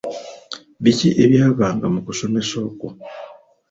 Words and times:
Biki 0.83 1.09
ebyavanga 1.23 1.85
mu 1.93 1.99
kusomesa 2.05 2.55
okwo? 2.67 2.87